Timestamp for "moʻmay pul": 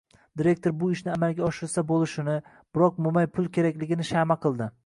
3.09-3.55